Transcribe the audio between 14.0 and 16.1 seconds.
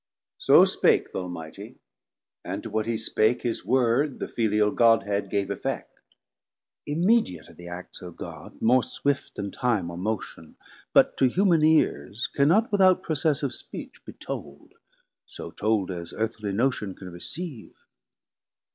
be told, So told